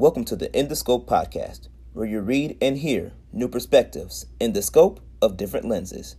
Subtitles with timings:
[0.00, 4.52] Welcome to the In the Scope podcast, where you read and hear new perspectives in
[4.52, 6.14] the scope of different lenses.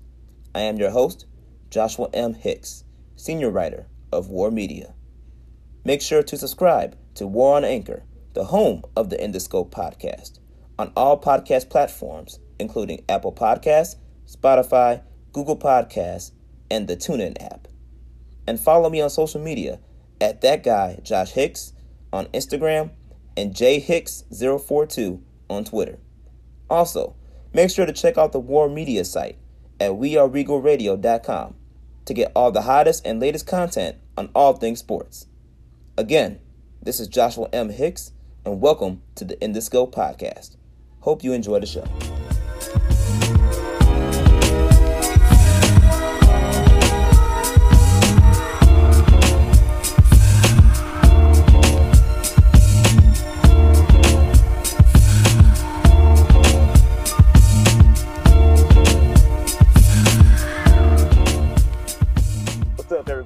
[0.53, 1.27] I am your host,
[1.69, 2.33] Joshua M.
[2.33, 2.83] Hicks,
[3.15, 4.95] senior writer of War Media.
[5.85, 8.03] Make sure to subscribe to War on Anchor,
[8.33, 10.39] the home of the In the Scope podcast,
[10.77, 13.95] on all podcast platforms, including Apple Podcasts,
[14.29, 16.31] Spotify, Google Podcasts,
[16.69, 17.69] and the TuneIn app.
[18.45, 19.79] And follow me on social media
[20.19, 21.71] at that guy, Josh Hicks,
[22.11, 22.89] on Instagram,
[23.39, 25.97] and jhicks042 on Twitter.
[26.69, 27.15] Also,
[27.53, 29.37] make sure to check out the War Media site
[29.79, 31.55] at weareregalradio.com
[32.05, 35.27] to get all the hottest and latest content on all things sports.
[35.97, 36.39] Again,
[36.81, 37.69] this is Joshua M.
[37.69, 38.11] Hicks,
[38.43, 40.57] and welcome to the In the Scope podcast.
[40.99, 42.18] Hope you enjoy the show.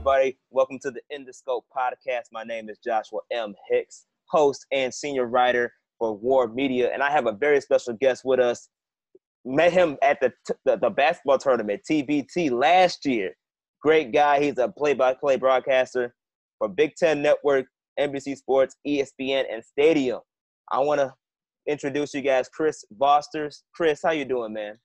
[0.06, 0.38] Everybody?
[0.50, 2.24] Welcome to the In the Scope podcast.
[2.34, 3.56] My name is Joshua M.
[3.70, 8.24] Hicks, host and senior writer for War Media, and I have a very special guest
[8.26, 8.68] with us.
[9.46, 10.34] Met him at the
[10.66, 13.32] the, the basketball tournament TBT last year.
[13.82, 14.44] Great guy.
[14.44, 16.14] He's a play-by-play broadcaster
[16.58, 20.20] for Big Ten Network, NBC Sports, ESPN, and Stadium.
[20.70, 21.14] I want to
[21.66, 23.62] introduce you guys, Chris Vosters.
[23.74, 24.78] Chris, how you doing, man?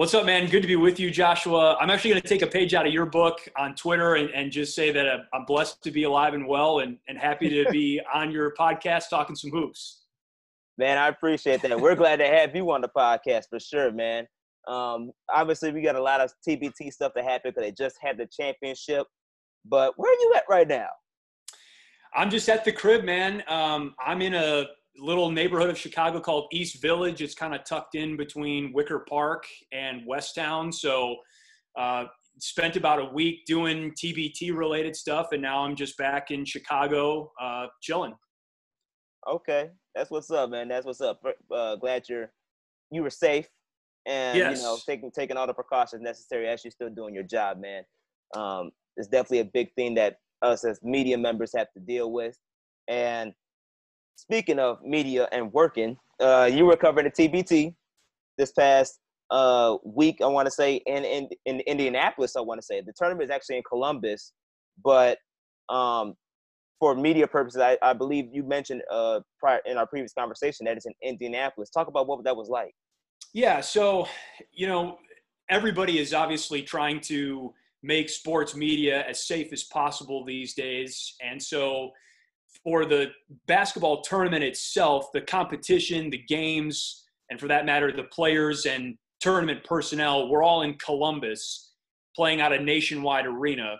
[0.00, 0.48] What's up, man?
[0.48, 1.76] Good to be with you, Joshua.
[1.78, 4.50] I'm actually going to take a page out of your book on Twitter and, and
[4.50, 7.70] just say that I'm- I'm blessed to be alive and well and, and happy to
[7.70, 10.04] be on your podcast talking some hoops.
[10.78, 11.78] Man, I appreciate that.
[11.78, 14.26] We're glad to have you on the podcast for sure, man.
[14.66, 18.16] Um, obviously, we got a lot of TBT stuff to happen because they just had
[18.16, 19.06] the championship.
[19.66, 20.88] But where are you at right now?
[22.16, 23.42] I'm just at the crib, man.
[23.48, 24.64] Um, I'm in a
[25.00, 27.22] little neighborhood of Chicago called East Village.
[27.22, 30.72] It's kind of tucked in between Wicker Park and West Town.
[30.72, 31.16] So,
[31.78, 32.04] uh,
[32.38, 37.32] spent about a week doing TBT related stuff, and now I'm just back in Chicago
[37.40, 38.14] uh, chilling.
[39.28, 40.68] Okay, that's what's up, man.
[40.68, 41.22] That's what's up.
[41.54, 42.32] Uh, glad you're
[42.90, 43.46] you were safe
[44.06, 47.60] and you know taking taking all the precautions necessary as you're still doing your job,
[47.60, 47.82] man.
[48.34, 52.36] Um, it's definitely a big thing that us as media members have to deal with.
[52.88, 53.32] And
[54.16, 57.74] speaking of media and working, uh, you were covering the TBT
[58.38, 58.98] this past
[59.30, 60.20] uh, week.
[60.22, 62.36] I want to say in, in in Indianapolis.
[62.36, 64.32] I want to say the tournament is actually in Columbus,
[64.82, 65.18] but
[65.68, 66.14] um,
[66.78, 70.76] for media purposes, I, I believe you mentioned uh, prior in our previous conversation that
[70.76, 71.70] it's in Indianapolis.
[71.70, 72.74] Talk about what that was like.
[73.32, 74.08] Yeah, so
[74.52, 74.98] you know,
[75.48, 81.14] everybody is obviously trying to make sports media as safe as possible these days.
[81.22, 81.92] And so
[82.62, 83.10] for the
[83.46, 89.62] basketball tournament itself, the competition, the games, and for that matter, the players and tournament
[89.64, 91.74] personnel, we're all in Columbus
[92.16, 93.76] playing out a Nationwide Arena.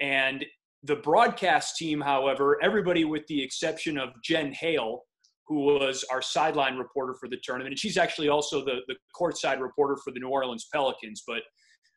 [0.00, 0.44] And
[0.84, 5.02] the broadcast team, however, everybody with the exception of Jen Hale,
[5.48, 7.72] who was our sideline reporter for the tournament.
[7.72, 11.24] And she's actually also the, the courtside reporter for the New Orleans Pelicans.
[11.26, 11.42] But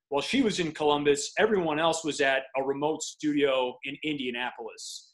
[0.09, 5.10] while she was in Columbus, everyone else was at a remote studio in Indianapolis.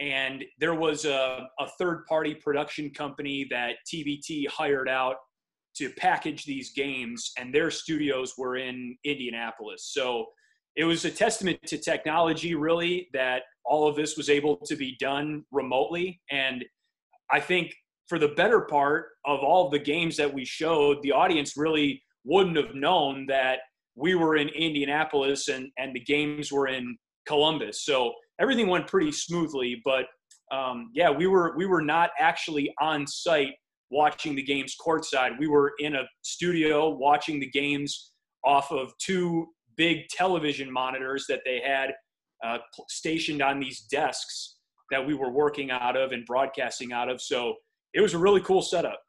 [0.00, 5.16] And there was a, a third party production company that TBT hired out
[5.76, 9.90] to package these games, and their studios were in Indianapolis.
[9.92, 10.26] So
[10.76, 14.96] it was a testament to technology, really, that all of this was able to be
[14.98, 16.20] done remotely.
[16.30, 16.64] And
[17.30, 17.74] I think
[18.08, 22.56] for the better part of all the games that we showed, the audience really wouldn't
[22.56, 23.58] have known that
[23.94, 27.84] we were in Indianapolis and, and the games were in Columbus.
[27.84, 30.06] So everything went pretty smoothly, but
[30.50, 33.54] um, yeah, we were we were not actually on site
[33.90, 35.38] watching the games courtside.
[35.38, 38.12] We were in a studio watching the games
[38.44, 41.90] off of two big television monitors that they had
[42.44, 44.56] uh, stationed on these desks
[44.90, 47.20] that we were working out of and broadcasting out of.
[47.20, 47.54] So
[47.94, 49.00] it was a really cool setup.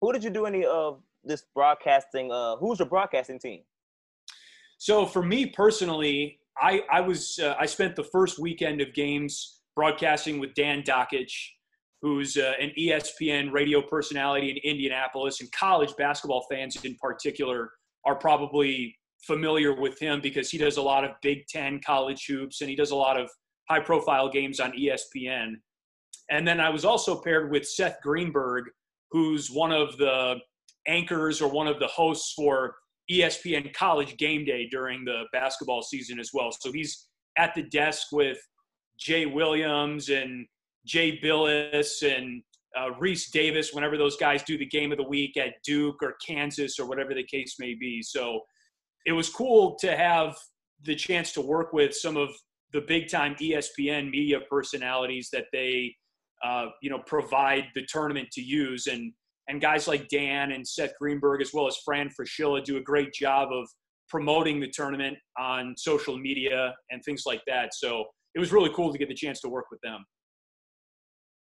[0.00, 2.30] Who did you do any of this broadcasting?
[2.30, 3.62] Uh, who's your broadcasting team?
[4.78, 9.60] So for me personally, I I was uh, I spent the first weekend of games
[9.74, 11.32] broadcasting with Dan Dakich,
[12.02, 17.70] who's uh, an ESPN radio personality in Indianapolis, and college basketball fans in particular
[18.04, 22.60] are probably familiar with him because he does a lot of Big Ten college hoops
[22.60, 23.28] and he does a lot of
[23.68, 25.54] high profile games on ESPN.
[26.30, 28.64] And then I was also paired with Seth Greenberg,
[29.10, 30.36] who's one of the
[30.86, 32.76] anchors or one of the hosts for
[33.10, 36.50] ESPN College Game Day during the basketball season as well.
[36.50, 37.06] So he's
[37.38, 38.38] at the desk with
[38.98, 40.46] Jay Williams and
[40.86, 42.42] Jay Bilas and
[42.76, 46.16] uh, Rece Davis whenever those guys do the game of the week at Duke or
[46.26, 48.02] Kansas or whatever the case may be.
[48.02, 48.40] So
[49.06, 50.36] it was cool to have
[50.82, 52.30] the chance to work with some of
[52.72, 55.94] the big time ESPN media personalities that they,
[56.44, 58.86] uh, you know, provide the tournament to use.
[58.86, 59.12] And,
[59.48, 63.12] and guys like Dan and Seth Greenberg, as well as Fran Fraschilla, do a great
[63.12, 63.68] job of
[64.08, 67.74] promoting the tournament on social media and things like that.
[67.74, 68.04] So
[68.34, 70.04] it was really cool to get the chance to work with them.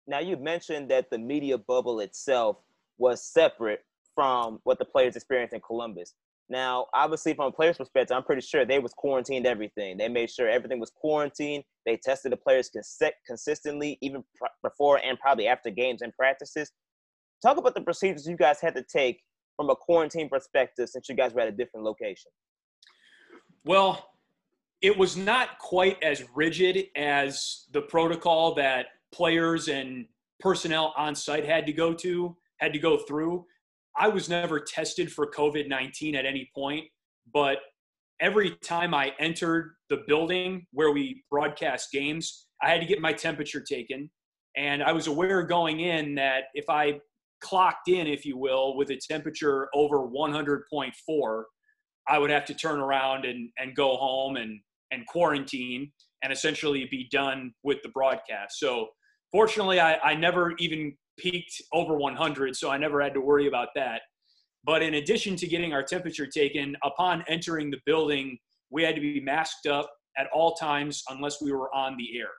[0.06, 2.58] Now, you mentioned that the media bubble itself
[2.98, 3.80] was separate
[4.14, 6.14] from what the players experienced in Columbus.
[6.50, 9.98] Now, obviously, from a player's perspective, I'm pretty sure they was quarantined everything.
[9.98, 11.64] They made sure everything was quarantined.
[11.86, 16.72] They tested the players cons- consistently, even pr- before and probably after games and practices.
[17.44, 19.22] Talk about the procedures you guys had to take
[19.58, 22.32] from a quarantine perspective since you guys were at a different location.
[23.66, 24.12] Well,
[24.82, 30.06] it was not quite as rigid as the protocol that players and
[30.40, 33.46] personnel on site had to go to had to go through.
[33.98, 36.86] I was never tested for COVID 19 at any point,
[37.34, 37.58] but
[38.22, 43.12] every time I entered the building where we broadcast games, I had to get my
[43.12, 44.10] temperature taken.
[44.56, 47.00] And I was aware going in that if I
[47.44, 51.44] clocked in, if you will, with a temperature over 100.4,
[52.08, 54.60] I would have to turn around and, and go home and,
[54.92, 55.92] and quarantine
[56.24, 58.60] and essentially be done with the broadcast.
[58.60, 58.88] So
[59.32, 63.70] fortunately, I, I never even peaked over 100, so I never had to worry about
[63.76, 64.02] that.
[64.66, 68.38] But in addition to getting our temperature taken, upon entering the building,
[68.70, 72.30] we had to be masked up at all times unless we were on the air.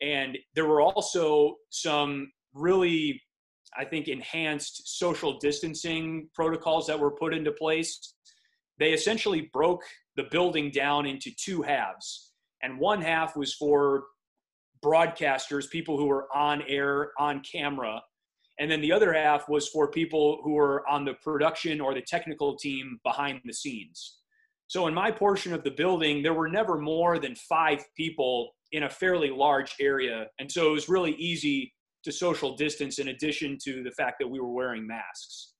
[0.00, 3.20] And there were also some really,
[3.76, 8.14] I think, enhanced social distancing protocols that were put into place.
[8.78, 9.82] They essentially broke
[10.16, 12.32] the building down into two halves.
[12.62, 14.04] And one half was for
[14.84, 18.02] broadcasters, people who were on air, on camera.
[18.58, 22.02] And then the other half was for people who were on the production or the
[22.02, 24.18] technical team behind the scenes.
[24.66, 28.84] So in my portion of the building, there were never more than five people in
[28.84, 30.26] a fairly large area.
[30.38, 31.72] And so it was really easy
[32.04, 35.52] to social distance in addition to the fact that we were wearing masks.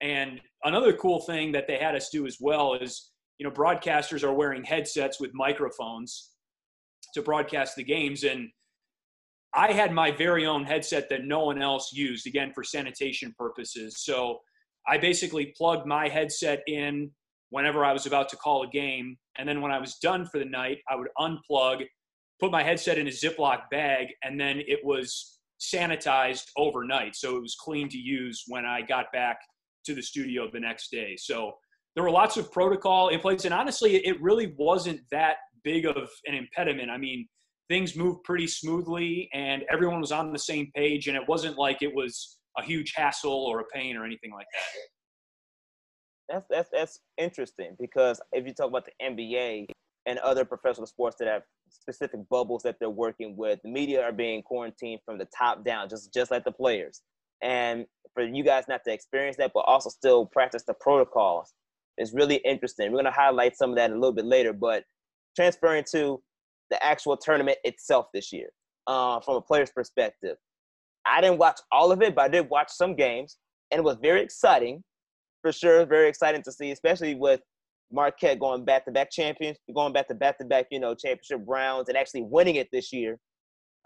[0.00, 4.22] And another cool thing that they had us do as well is, you know, broadcasters
[4.24, 6.30] are wearing headsets with microphones
[7.14, 8.24] to broadcast the games.
[8.24, 8.48] And
[9.54, 14.02] I had my very own headset that no one else used, again, for sanitation purposes.
[14.04, 14.40] So
[14.88, 17.10] I basically plugged my headset in
[17.50, 19.16] whenever I was about to call a game.
[19.36, 21.84] And then when I was done for the night, I would unplug,
[22.40, 27.14] put my headset in a Ziploc bag, and then it was sanitized overnight.
[27.14, 29.38] So it was clean to use when I got back
[29.86, 31.16] to the studio the next day.
[31.16, 31.52] So
[31.94, 33.44] there were lots of protocol in place.
[33.44, 36.90] And honestly, it really wasn't that big of an impediment.
[36.90, 37.28] I mean,
[37.68, 41.82] things moved pretty smoothly and everyone was on the same page and it wasn't like
[41.82, 44.62] it was a huge hassle or a pain or anything like that.
[46.28, 49.66] That's that's that's interesting because if you talk about the NBA
[50.06, 54.12] and other professional sports that have specific bubbles that they're working with, the media are
[54.12, 57.02] being quarantined from the top down, just just like the players.
[57.42, 61.52] And for you guys not to experience that, but also still practice the protocols,
[61.98, 62.92] is really interesting.
[62.92, 64.84] We're gonna highlight some of that a little bit later, but
[65.34, 66.22] transferring to
[66.70, 68.50] the actual tournament itself this year
[68.86, 70.36] uh, from a player's perspective.
[71.06, 73.38] I didn't watch all of it, but I did watch some games,
[73.70, 74.82] and it was very exciting,
[75.42, 75.84] for sure.
[75.84, 77.40] Very exciting to see, especially with
[77.92, 82.56] Marquette going back-to-back champions, going back to back-to-back, you know, championship rounds, and actually winning
[82.56, 83.18] it this year.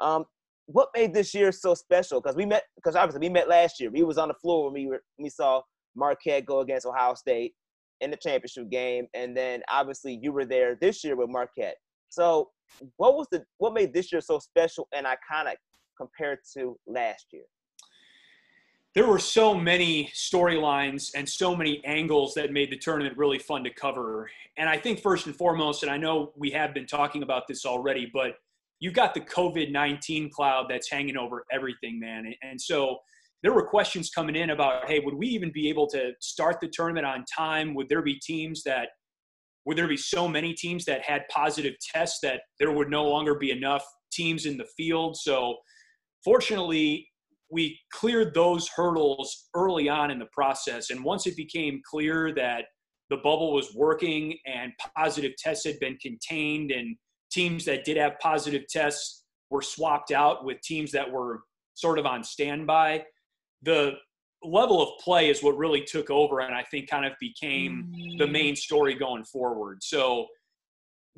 [0.01, 0.25] Um,
[0.67, 2.21] what made this year so special?
[2.21, 3.91] Because we met, because obviously we met last year.
[3.91, 5.63] We was on the floor when we were, we saw
[5.95, 7.55] Marquette go against Ohio State,
[8.01, 11.77] in the championship game, and then obviously you were there this year with Marquette.
[12.09, 12.51] So,
[12.97, 15.57] what was the what made this year so special and iconic
[15.97, 17.45] compared to last year?
[18.97, 23.63] There were so many storylines and so many angles that made the tournament really fun
[23.65, 24.31] to cover.
[24.57, 27.67] And I think first and foremost, and I know we have been talking about this
[27.67, 28.37] already, but
[28.81, 32.33] you've got the COVID 19 cloud that's hanging over everything, man.
[32.43, 33.01] And so
[33.43, 36.69] there were questions coming in about, hey, would we even be able to start the
[36.73, 37.75] tournament on time?
[37.75, 38.89] Would there be teams that,
[39.67, 43.35] would there be so many teams that had positive tests that there would no longer
[43.35, 45.19] be enough teams in the field?
[45.19, 45.57] So,
[46.25, 47.11] fortunately,
[47.51, 50.91] we cleared those hurdles early on in the process.
[50.91, 52.65] And once it became clear that
[53.11, 56.97] the bubble was working and positive tests had been contained, and
[57.31, 61.43] teams that did have positive tests were swapped out with teams that were
[61.75, 63.05] sort of on standby
[63.63, 63.93] the
[64.43, 68.25] level of play is what really took over and I think kind of became the
[68.25, 68.31] mm.
[68.31, 69.83] main story going forward.
[69.83, 70.27] So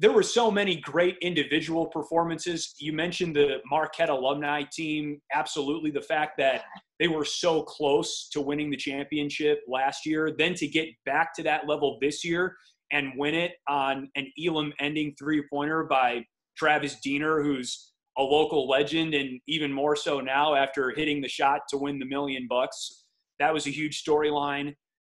[0.00, 2.74] there were so many great individual performances.
[2.78, 5.20] You mentioned the Marquette alumni team.
[5.34, 6.62] Absolutely, the fact that
[7.00, 11.42] they were so close to winning the championship last year, then to get back to
[11.42, 12.56] that level this year
[12.92, 16.24] and win it on an Elam ending three pointer by
[16.56, 21.62] Travis Diener, who's a local legend, and even more so now after hitting the shot
[21.70, 23.04] to win the million bucks.
[23.40, 24.74] That was a huge storyline.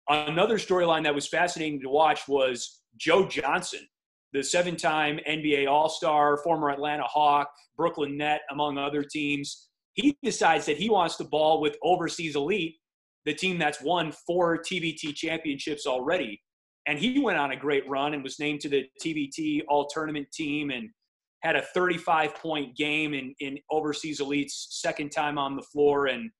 [0.09, 3.87] Another storyline that was fascinating to watch was Joe Johnson,
[4.33, 9.69] the seven time NBA All Star, former Atlanta Hawk, Brooklyn Net, among other teams.
[9.93, 12.75] He decides that he wants to ball with Overseas Elite,
[13.25, 16.41] the team that's won four TBT championships already.
[16.87, 20.27] And he went on a great run and was named to the TBT All Tournament
[20.31, 20.89] team and
[21.41, 26.07] had a 35 point game in, in Overseas Elite's second time on the floor.
[26.07, 26.31] And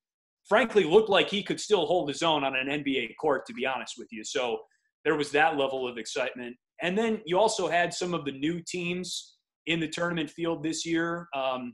[0.48, 3.66] frankly, looked like he could still hold his own on an NBA court, to be
[3.66, 4.24] honest with you.
[4.24, 4.60] So
[5.04, 6.56] there was that level of excitement.
[6.82, 9.36] And then you also had some of the new teams
[9.68, 11.28] in the tournament field this year.
[11.36, 11.74] Um,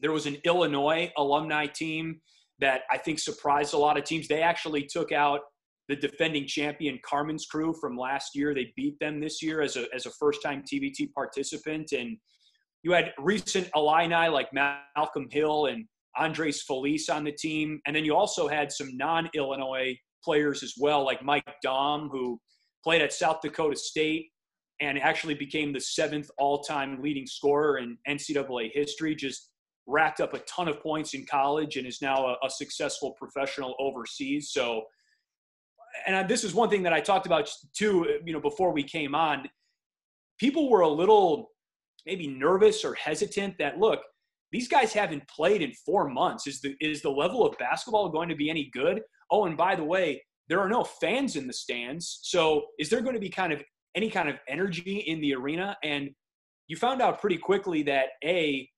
[0.00, 2.20] there was an Illinois alumni team
[2.58, 4.28] that I think surprised a lot of teams.
[4.28, 5.40] They actually took out
[5.88, 8.54] the defending champion Carmen's crew from last year.
[8.54, 11.92] They beat them this year as a, as a first time TBT participant.
[11.92, 12.16] And
[12.82, 15.84] you had recent Illini like Malcolm Hill and
[16.16, 17.80] Andres Feliz on the team.
[17.86, 22.40] And then you also had some non Illinois players as well, like Mike Daum, who
[22.86, 24.30] played at South Dakota State
[24.80, 29.16] and actually became the seventh all time leading scorer in NCAA history.
[29.16, 29.50] Just
[29.88, 33.74] racked up a ton of points in college and is now a, a successful professional
[33.80, 34.50] overseas.
[34.52, 34.84] So,
[36.06, 39.16] and this is one thing that I talked about too, you know, before we came
[39.16, 39.48] on.
[40.38, 41.50] People were a little
[42.04, 44.00] maybe nervous or hesitant that look,
[44.52, 46.46] these guys haven't played in four months.
[46.46, 49.02] Is the is the level of basketball going to be any good?
[49.28, 52.20] Oh, and by the way, there are no fans in the stands.
[52.22, 53.62] So is there going to be kind of
[53.94, 55.76] any kind of energy in the arena?
[55.82, 56.10] And
[56.68, 58.68] you found out pretty quickly that a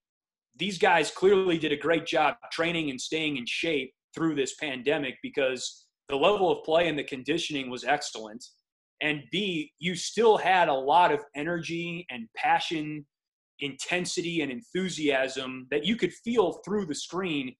[0.57, 5.15] these guys clearly did a great job training and staying in shape through this pandemic
[5.23, 8.45] because the level of play and the conditioning was excellent.
[9.01, 13.07] And B, you still had a lot of energy and passion
[13.61, 17.55] intensity and enthusiasm that you could feel through the screen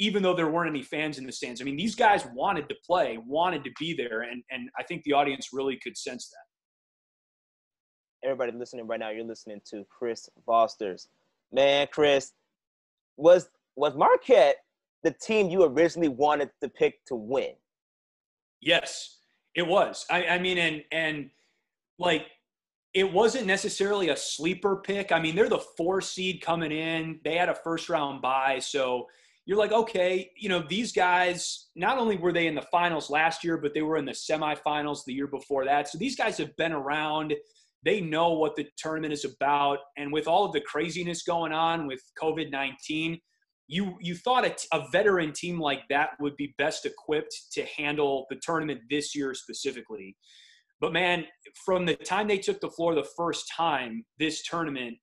[0.00, 1.60] even though there weren't any fans in the stands.
[1.60, 5.04] I mean, these guys wanted to play, wanted to be there, and and I think
[5.04, 8.28] the audience really could sense that.
[8.28, 11.06] Everybody listening right now, you're listening to Chris Vosters.
[11.52, 12.32] Man, Chris,
[13.16, 14.56] was was Marquette
[15.04, 17.52] the team you originally wanted to pick to win?
[18.60, 19.18] Yes,
[19.54, 20.04] it was.
[20.10, 21.30] I, I mean, and and
[21.98, 22.26] like
[22.94, 25.12] it wasn't necessarily a sleeper pick.
[25.12, 27.20] I mean, they're the four seed coming in.
[27.22, 28.60] They had a first round bye.
[28.60, 29.06] So
[29.50, 33.42] you're like, okay, you know, these guys, not only were they in the finals last
[33.42, 35.88] year, but they were in the semifinals the year before that.
[35.88, 37.34] So these guys have been around.
[37.84, 39.78] They know what the tournament is about.
[39.98, 43.18] And with all of the craziness going on with COVID 19,
[43.66, 48.26] you, you thought a, a veteran team like that would be best equipped to handle
[48.30, 50.16] the tournament this year specifically.
[50.80, 51.24] But man,
[51.64, 54.96] from the time they took the floor the first time this tournament,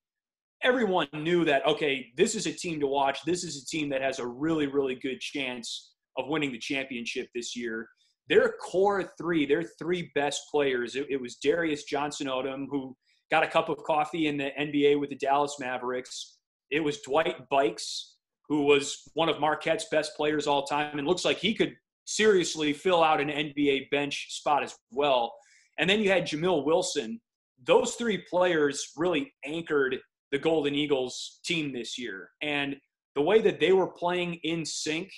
[0.63, 3.19] everyone knew that, okay, this is a team to watch.
[3.25, 7.27] This is a team that has a really, really good chance of winning the championship
[7.33, 7.87] this year.
[8.29, 12.95] Their core three, their three best players, it, it was Darius Johnson Odom, who
[13.31, 16.37] got a cup of coffee in the NBA with the Dallas Mavericks.
[16.71, 18.13] It was Dwight Buycks,
[18.49, 22.73] who was one of Marquette's best players all time, and looks like he could seriously
[22.73, 25.33] fill out an NBA bench spot as well.
[25.77, 27.21] And then you had Jamil Wilson.
[27.65, 29.97] Those three players really anchored
[30.31, 32.29] the Golden Eagles team this year.
[32.41, 32.75] And
[33.15, 35.09] the way that they were playing in sync,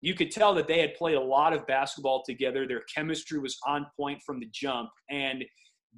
[0.00, 2.66] you could tell that they had played a lot of basketball together.
[2.66, 4.90] Their chemistry was on point from the jump.
[5.10, 5.44] And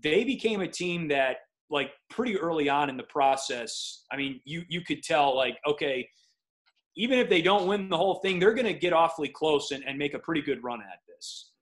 [0.02, 1.36] they became a team that,
[1.70, 6.08] like, pretty early on in the process, I mean, you, you could tell, like, okay,
[6.96, 9.84] even if they don't win the whole thing, they're going to get awfully close and,
[9.86, 11.52] and make a pretty good run at this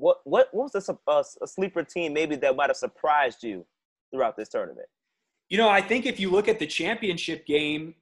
[0.00, 3.42] what what what was a, a, uh, a sleeper team maybe that might have surprised
[3.42, 3.66] you
[4.12, 4.88] throughout this tournament?
[5.50, 7.94] You know, I think if you look at the championship game,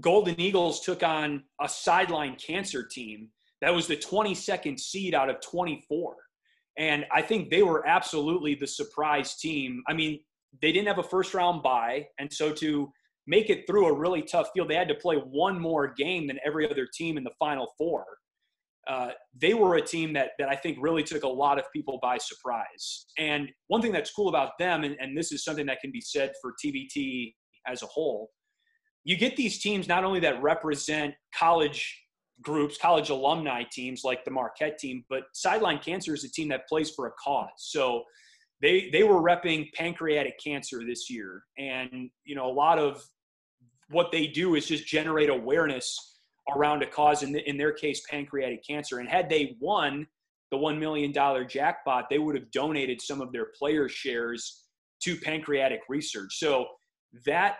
[0.00, 5.40] Golden Eagles took on a Sideline Cancer team that was the 22nd seed out of
[5.40, 6.14] 24.
[6.78, 9.82] And I think they were absolutely the surprise team.
[9.88, 10.20] I mean,
[10.62, 12.06] they didn't have a first round bye.
[12.18, 12.92] And so to
[13.26, 16.38] make it through a really tough field, they had to play one more game than
[16.44, 18.04] every other team in the final four.
[18.86, 21.98] Uh, they were a team that that I think really took a lot of people
[22.00, 23.06] by surprise.
[23.18, 26.00] And one thing that's cool about them, and, and this is something that can be
[26.00, 27.34] said for TBT
[27.66, 28.30] as a whole,
[29.04, 32.02] you get these teams not only that represent college
[32.42, 36.68] groups, college alumni teams like the Marquette team, but Sideline Cancer is a team that
[36.68, 37.48] plays for a cause.
[37.56, 38.04] So
[38.62, 43.02] they they were repping pancreatic cancer this year, and you know a lot of
[43.90, 46.15] what they do is just generate awareness
[46.54, 50.06] around a cause in, the, in their case pancreatic cancer and had they won
[50.50, 51.12] the $1 million
[51.48, 54.64] jackpot they would have donated some of their player shares
[55.02, 56.66] to pancreatic research so
[57.24, 57.56] that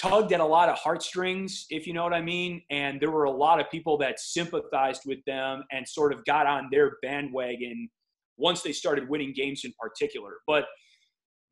[0.00, 3.24] tugged at a lot of heartstrings if you know what i mean and there were
[3.24, 7.88] a lot of people that sympathized with them and sort of got on their bandwagon
[8.38, 10.64] once they started winning games in particular but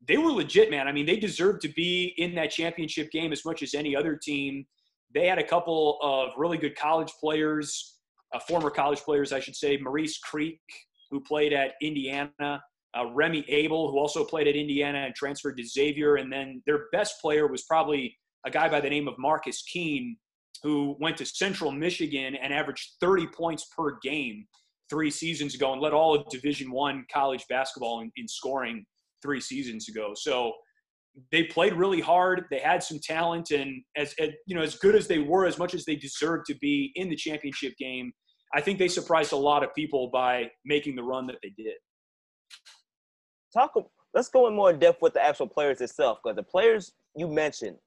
[0.07, 0.87] they were legit, man.
[0.87, 4.15] I mean, they deserved to be in that championship game as much as any other
[4.15, 4.65] team.
[5.13, 7.97] They had a couple of really good college players,
[8.33, 9.77] uh, former college players, I should say.
[9.77, 10.61] Maurice Creek,
[11.09, 12.61] who played at Indiana,
[12.97, 16.15] uh, Remy Abell, who also played at Indiana and transferred to Xavier.
[16.15, 20.17] And then their best player was probably a guy by the name of Marcus Keene,
[20.63, 24.45] who went to Central Michigan and averaged 30 points per game
[24.89, 28.85] three seasons ago and led all of Division One college basketball in, in scoring
[29.21, 30.13] three seasons ago.
[30.15, 30.53] So
[31.31, 32.45] they played really hard.
[32.49, 35.57] They had some talent, and as, as, you know, as good as they were, as
[35.57, 38.11] much as they deserved to be in the championship game,
[38.53, 41.75] I think they surprised a lot of people by making the run that they did.
[43.53, 43.73] Talk.
[44.13, 47.77] Let's go in more depth with the actual players itself, because the players you mentioned,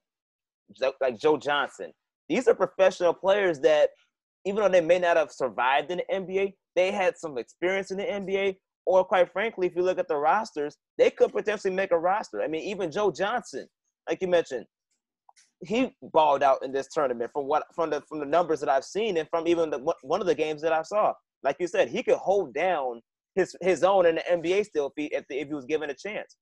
[1.01, 1.91] like Joe Johnson,
[2.29, 3.89] these are professional players that,
[4.45, 7.97] even though they may not have survived in the NBA, they had some experience in
[7.97, 11.91] the NBA or quite frankly, if you look at the rosters, they could potentially make
[11.91, 12.41] a roster.
[12.41, 13.67] I mean, even Joe Johnson,
[14.09, 14.65] like you mentioned,
[15.65, 18.83] he balled out in this tournament from what from the from the numbers that I've
[18.83, 21.13] seen and from even the, one of the games that I saw.
[21.43, 23.01] Like you said, he could hold down
[23.35, 25.93] his his own in the NBA still if he, if, if he was given a
[25.93, 26.35] chance.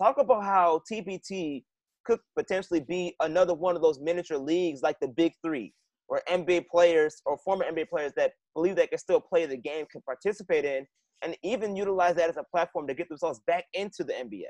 [0.00, 1.64] Talk about how TBT
[2.04, 5.72] could potentially be another one of those miniature leagues like the Big Three,
[6.06, 9.86] where NBA players or former NBA players that believe they can still play the game
[9.90, 10.86] can participate in
[11.22, 14.44] and even utilize that as a platform to get themselves back into the NBA.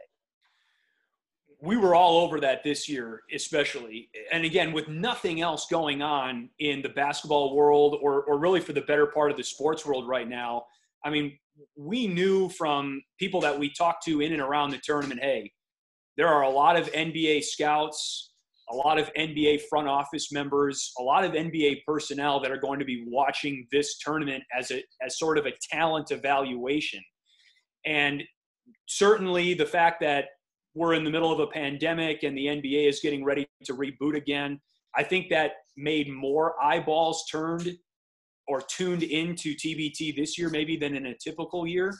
[1.63, 4.11] We were all over that this year, especially.
[4.31, 8.75] And again, with nothing else going on in the basketball world or, or really for
[8.75, 10.67] the better part of the sports world right now,
[11.05, 11.39] I mean,
[11.77, 15.53] we knew from people that we talked to in and around the tournament hey,
[16.17, 18.33] there are a lot of NBA scouts
[18.71, 22.79] a lot of NBA front office members, a lot of NBA personnel that are going
[22.79, 27.01] to be watching this tournament as a as sort of a talent evaluation.
[27.85, 28.23] And
[28.87, 30.27] certainly the fact that
[30.75, 34.17] we're in the middle of a pandemic and the NBA is getting ready to reboot
[34.17, 34.61] again,
[34.97, 37.71] I think that made more eyeballs turned
[38.49, 41.95] or tuned into TBT this year maybe than in a typical year.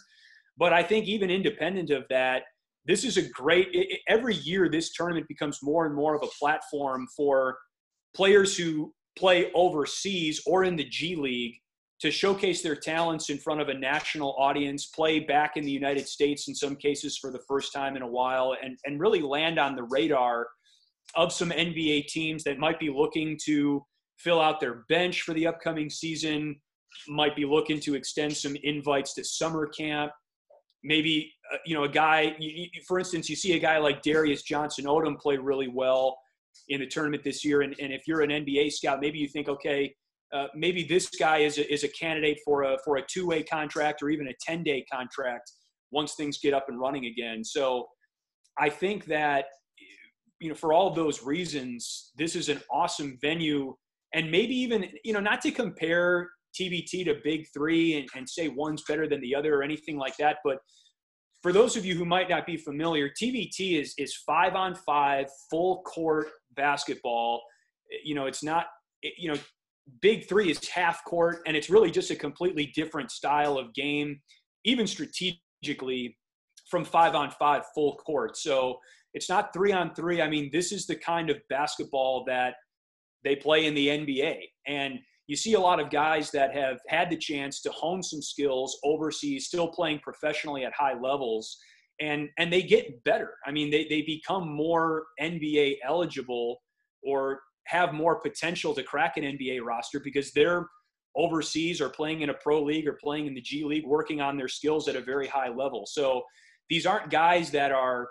[0.59, 2.43] But I think even independent of that,
[2.87, 6.39] this is a great it, every year this tournament becomes more and more of a
[6.39, 7.59] platform for
[8.15, 11.55] players who play overseas or in the G League
[12.01, 16.07] to showcase their talents in front of a national audience, play back in the United
[16.07, 19.59] States in some cases for the first time in a while, and, and really land
[19.59, 20.47] on the radar
[21.15, 23.83] of some NBA teams that might be looking to
[24.19, 26.57] fill out their bench for the upcoming season,
[27.09, 30.13] might be looking to extend some invites to summer camp,
[30.85, 34.03] maybe uh, you know a guy you, you, for instance you see a guy like
[34.03, 36.17] darius johnson odom play really well
[36.69, 39.49] in the tournament this year and, and if you're an nba scout maybe you think
[39.49, 39.95] okay
[40.35, 44.03] uh, maybe this guy is a, is a candidate for a for a two-way contract
[44.03, 45.53] or even a 10-day contract
[45.93, 47.87] once things get up and running again so
[48.59, 49.47] i think that
[50.41, 53.75] you know for all those reasons this is an awesome venue
[54.15, 56.29] and maybe even you know not to compare
[56.59, 60.17] TBT to Big Three and, and say one's better than the other or anything like
[60.19, 60.39] that.
[60.45, 60.59] But
[61.43, 65.27] for those of you who might not be familiar, TBT is is five on five,
[65.51, 67.43] full court basketball.
[68.05, 68.67] You know, it's not
[69.03, 69.39] you know,
[70.01, 74.21] Big Three is half court, and it's really just a completely different style of game,
[74.65, 76.17] even strategically
[76.69, 78.37] from five on five full court.
[78.37, 78.79] So
[79.15, 80.21] it's not three on three.
[80.21, 82.55] I mean, this is the kind of basketball that
[83.25, 84.39] they play in the NBA.
[84.67, 88.23] And you see a lot of guys that have had the chance to hone some
[88.23, 91.59] skills overseas, still playing professionally at high levels,
[92.01, 93.35] and and they get better.
[93.47, 96.59] I mean, they they become more NBA eligible
[97.03, 100.67] or have more potential to crack an NBA roster because they're
[101.17, 104.37] overseas or playing in a pro league or playing in the G League, working on
[104.37, 105.85] their skills at a very high level.
[105.87, 106.23] So
[106.69, 108.09] these aren't guys that are,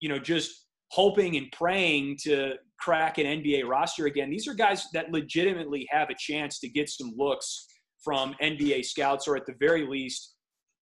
[0.00, 0.61] you know, just
[0.92, 4.28] hoping and praying to crack an NBA roster again.
[4.28, 7.66] These are guys that legitimately have a chance to get some looks
[8.04, 10.34] from NBA scouts, or at the very least,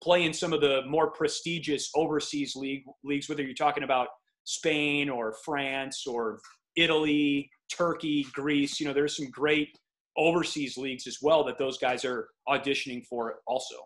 [0.02, 3.28] play in some of the more prestigious overseas league leagues.
[3.28, 4.08] Whether you're talking about
[4.44, 6.40] Spain or France or
[6.76, 9.68] Italy, Turkey, Greece, you know, there's some great
[10.16, 13.76] overseas leagues as well that those guys are auditioning for also.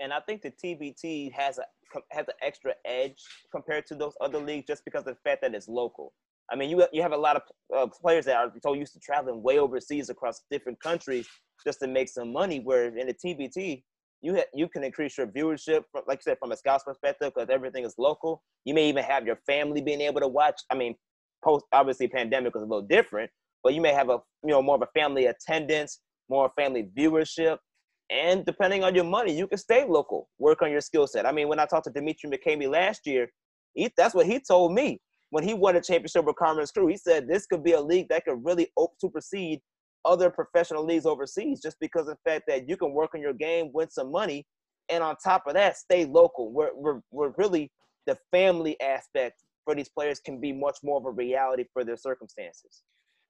[0.00, 1.64] And I think the TBT has a
[2.10, 5.54] has an extra edge compared to those other leagues just because of the fact that
[5.54, 6.12] it's local.
[6.50, 7.42] I mean, you you have a lot of
[7.76, 11.28] uh, players that are so used to traveling way overseas across different countries
[11.64, 12.60] just to make some money.
[12.60, 13.82] Where in the TBT,
[14.22, 17.32] you ha- you can increase your viewership, from, like you said, from a scout's perspective,
[17.34, 18.42] because everything is local.
[18.64, 20.60] You may even have your family being able to watch.
[20.70, 20.94] I mean,
[21.44, 23.30] post obviously pandemic was a little different,
[23.62, 27.58] but you may have a you know more of a family attendance, more family viewership,
[28.10, 31.26] and depending on your money, you can stay local, work on your skill set.
[31.26, 33.30] I mean, when I talked to Demetri McCamey last year,
[33.74, 36.88] he, that's what he told me when he won a championship with Carmen's crew.
[36.88, 38.68] He said this could be a league that could really
[39.00, 39.60] supersede
[40.04, 43.34] other professional leagues overseas just because of the fact that you can work on your
[43.34, 44.44] game, win some money,
[44.88, 46.52] and on top of that, stay local.
[46.52, 47.70] We're, we're, we're really
[48.06, 51.96] the family aspect for these players can be much more of a reality for their
[51.96, 52.82] circumstances.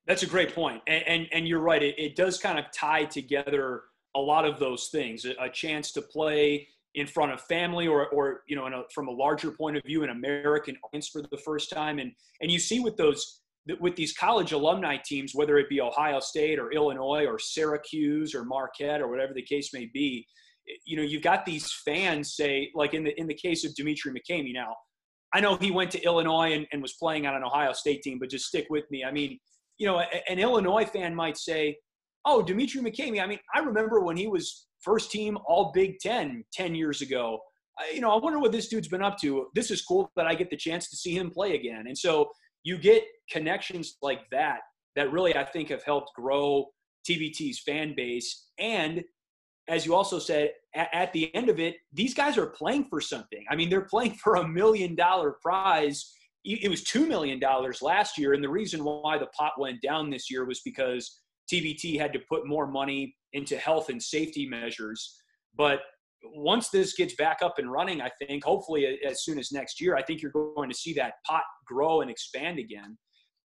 [0.06, 0.80] That's a great point.
[0.86, 1.82] And, and, and you're right.
[1.82, 3.82] It, it does kind of tie together
[4.16, 8.42] a lot of those things a, chance to play in front of family or, or
[8.48, 11.70] you know, a, from a larger point of view, an American audience for the first
[11.70, 11.98] time.
[11.98, 13.42] And, and you see with those,
[13.78, 18.44] with these college alumni teams, whether it be Ohio State or Illinois or Syracuse or
[18.44, 20.26] Marquette or whatever the case may be,
[20.84, 24.12] you know, you've got these fans say, like in the, in the case of Demetri
[24.12, 24.74] McCamey now,
[25.32, 28.18] I know he went to Illinois and, and was playing on an Ohio State team,
[28.18, 29.04] but just stick with me.
[29.04, 29.38] I mean,
[29.78, 31.76] you know, an Illinois fan might say,
[32.24, 36.44] oh, Demetri McCamey, I mean, I remember when he was first team All Big Ten
[36.52, 37.38] 10 years ago.
[37.78, 39.46] I, you know, I wonder what this dude's been up to.
[39.54, 41.84] This is cool that I get the chance to see him play again.
[41.86, 42.30] And so
[42.62, 44.60] you get connections like that
[44.96, 46.66] that really, I think, have helped grow
[47.08, 48.48] TBT's fan base.
[48.58, 49.02] And
[49.68, 53.00] as you also said, at, at the end of it, these guys are playing for
[53.00, 53.44] something.
[53.50, 56.12] I mean, they're playing for a million dollar prize
[56.44, 57.40] it was $2 million
[57.82, 58.32] last year.
[58.32, 61.20] And the reason why the pot went down this year was because
[61.52, 65.16] TBT had to put more money into health and safety measures.
[65.56, 65.80] But
[66.24, 69.96] once this gets back up and running, I think hopefully as soon as next year,
[69.96, 72.96] I think you're going to see that pot grow and expand again.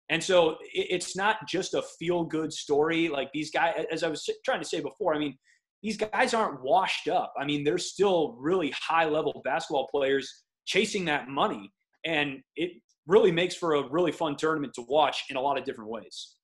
[0.10, 3.08] And so it's not just a feel good story.
[3.08, 5.36] Like these guys, as I was trying to say before, I mean,
[5.82, 7.34] these guys aren't washed up.
[7.40, 11.72] I mean, they're still really high level basketball players chasing that money.
[12.06, 12.72] And it
[13.08, 16.35] really makes for a really fun tournament to watch in a lot of different ways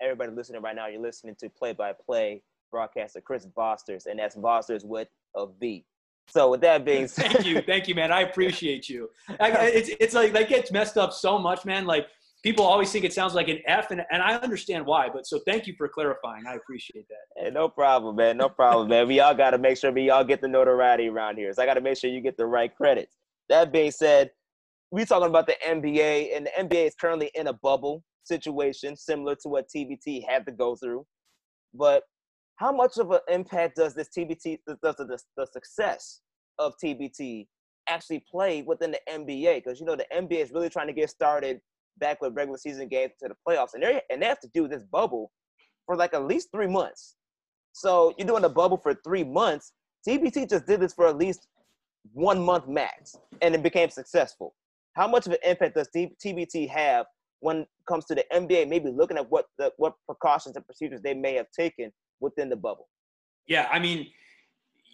[0.00, 4.36] everybody listening right now, you're listening to play by play broadcaster Chris Vosters, and that's
[4.36, 5.84] Vosters with a V.
[6.28, 8.12] So with that being said, thank you, thank you, man.
[8.12, 9.10] I appreciate you.
[9.40, 11.86] I, it's it's like that gets messed up so much, man.
[11.86, 12.06] Like
[12.42, 15.08] people always think it sounds like an F, and, and I understand why.
[15.08, 16.44] But so thank you for clarifying.
[16.46, 17.42] I appreciate that.
[17.44, 18.36] Hey, no problem, man.
[18.36, 19.08] No problem, man.
[19.08, 21.52] We all got to make sure we all get the notoriety around here.
[21.52, 23.16] So I got to make sure you get the right credits.
[23.48, 24.30] That being said,
[24.90, 29.34] we talking about the NBA, and the NBA is currently in a bubble situation, similar
[29.36, 31.06] to what TBT had to go through.
[31.74, 32.02] But
[32.56, 36.20] how much of an impact does this TBT, does the, the success
[36.58, 37.46] of TBT
[37.88, 39.62] actually play within the NBA?
[39.62, 41.60] Because you know the NBA is really trying to get started
[41.98, 44.68] back with regular season games to the playoffs, and they and they have to do
[44.68, 45.30] this bubble
[45.86, 47.16] for like at least three months.
[47.72, 49.72] So you're doing a bubble for three months.
[50.08, 51.46] TBT just did this for at least
[52.12, 54.54] one month max, and it became successful.
[54.94, 57.04] How much of an impact does TBT have
[57.40, 61.00] when it comes to the NBA, maybe looking at what the what precautions and procedures
[61.02, 62.88] they may have taken within the bubble.
[63.46, 64.08] Yeah, I mean,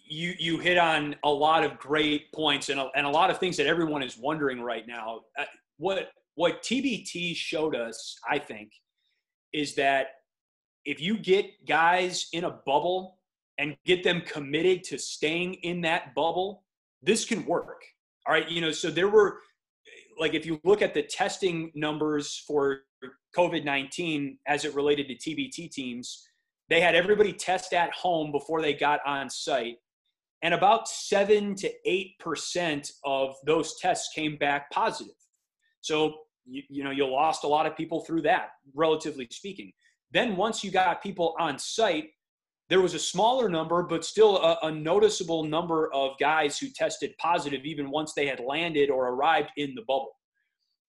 [0.08, 3.38] you you hit on a lot of great points and a, and a lot of
[3.38, 5.20] things that everyone is wondering right now.
[5.38, 5.44] Uh,
[5.78, 8.72] what what TBT showed us, I think,
[9.52, 10.08] is that
[10.84, 13.18] if you get guys in a bubble
[13.58, 16.64] and get them committed to staying in that bubble,
[17.02, 17.82] this can work.
[18.26, 19.38] All right, you know, so there were
[20.18, 22.80] like if you look at the testing numbers for
[23.36, 26.26] COVID 19 as it related to TBT teams,
[26.68, 29.76] they had everybody test at home before they got on site.
[30.42, 35.14] And about 7 to 8% of those tests came back positive.
[35.82, 39.72] So, you, you know, you lost a lot of people through that, relatively speaking.
[40.12, 42.10] Then once you got people on site,
[42.72, 47.12] there was a smaller number, but still a, a, noticeable number of guys who tested
[47.18, 50.16] positive even once they had landed or arrived in the bubble.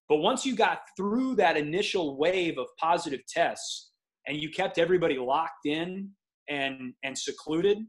[0.07, 3.91] But once you got through that initial wave of positive tests
[4.25, 6.09] and you kept everybody locked in
[6.47, 7.79] and, and secluded,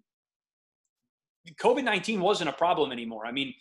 [1.63, 3.27] COVID 19 wasn't a problem anymore.
[3.27, 3.55] I mean,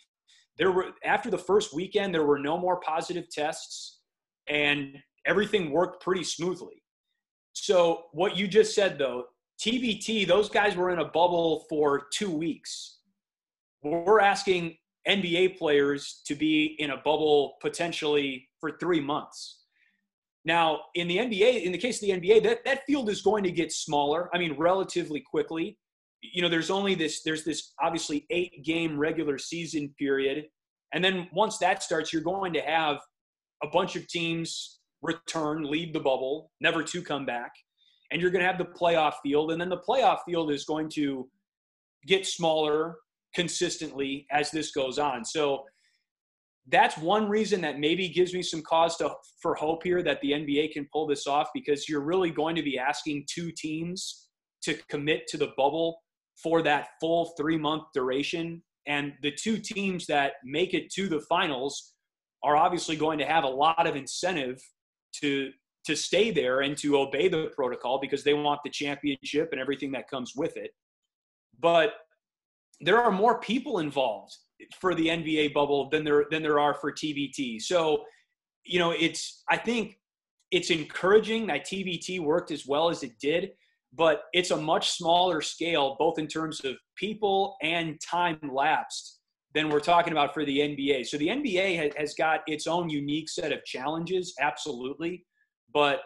[0.58, 4.00] there were after the first weekend, there were no more positive tests
[4.48, 6.82] and everything worked pretty smoothly.
[7.52, 9.26] So, what you just said though,
[9.64, 12.98] TBT, those guys were in a bubble for two weeks.
[13.82, 14.76] We're asking
[15.08, 19.62] NBA players to be in a bubble potentially for three months.
[20.44, 23.42] Now, in the NBA, in the case of the NBA, that, that field is going
[23.44, 24.28] to get smaller.
[24.34, 25.78] I mean, relatively quickly.
[26.20, 30.44] you know, there's only this, there's this obviously eight game regular season period.
[30.92, 32.98] And then once that starts, you're going to have
[33.62, 37.52] a bunch of teams return, leave the bubble, never to come back.
[38.10, 39.50] And you're going to have the playoff field.
[39.50, 41.28] And then the playoff field is going to
[42.06, 42.96] get smaller
[43.34, 45.24] consistently as this goes on.
[45.24, 45.64] So
[46.68, 49.10] that's one reason that maybe gives me some cause to,
[49.42, 52.62] for hope here that the NBA can pull this off because you're really going to
[52.62, 54.28] be asking two teams
[54.62, 55.98] to commit to the bubble
[56.42, 58.62] for that full three month duration.
[58.86, 61.92] And the two teams that make it to the finals
[62.42, 64.58] are obviously going to have a lot of incentive
[65.20, 65.50] to
[65.84, 69.92] to stay there and to obey the protocol because they want the championship and everything
[69.92, 70.70] that comes with it.
[71.60, 71.94] But
[72.80, 74.34] there are more people involved
[74.80, 77.60] for the NBA bubble than there than there are for TBT.
[77.60, 78.04] So,
[78.64, 79.98] you know, it's I think
[80.50, 83.50] it's encouraging that TBT worked as well as it did,
[83.92, 89.18] but it's a much smaller scale, both in terms of people and time lapsed,
[89.54, 91.06] than we're talking about for the NBA.
[91.06, 95.24] So the NBA has got its own unique set of challenges, absolutely,
[95.74, 96.00] but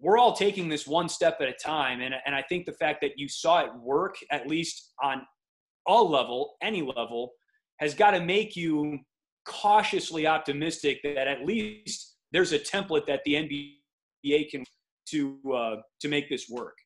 [0.00, 2.00] we're all taking this one step at a time.
[2.00, 5.22] And, and I think the fact that you saw it work, at least on
[5.86, 7.32] all level, any level,
[7.78, 8.98] has got to make you
[9.46, 14.64] cautiously optimistic that at least there's a template that the NBA can
[15.10, 16.76] to uh, to make this work.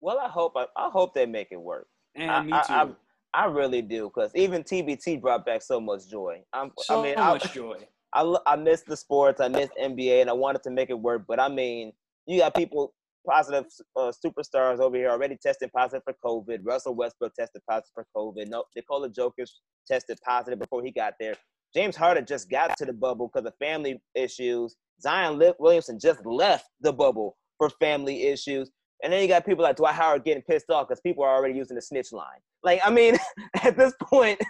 [0.00, 1.86] Well, I hope I, I hope they make it work.
[2.16, 2.58] And I, me too.
[2.68, 2.88] I, I,
[3.34, 6.42] I really do because even TBT brought back so much joy.
[6.52, 7.76] I'm, so I mean, much I, joy.
[8.14, 9.40] I, I miss the sports.
[9.40, 11.24] I miss NBA, and I wanted to make it work.
[11.26, 11.92] But I mean,
[12.26, 12.94] you got people
[13.26, 16.60] positive uh, superstars over here already tested positive for COVID.
[16.64, 18.48] Russell Westbrook tested positive for COVID.
[18.48, 19.48] No, Nikola Jokic
[19.86, 21.34] tested positive before he got there.
[21.74, 24.76] James Harden just got to the bubble because of family issues.
[25.00, 28.70] Zion Williamson just left the bubble for family issues.
[29.02, 31.54] And then you got people like Dwight Howard getting pissed off because people are already
[31.54, 32.38] using the snitch line.
[32.62, 33.16] Like, I mean,
[33.62, 34.40] at this point,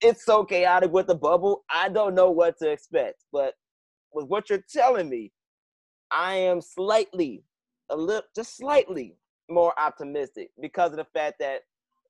[0.00, 1.64] it's so chaotic with the bubble.
[1.70, 3.24] I don't know what to expect.
[3.32, 3.54] But
[4.12, 5.32] with what you're telling me,
[6.10, 7.44] I am slightly,
[7.90, 9.16] a little, just slightly
[9.48, 11.62] more optimistic because of the fact that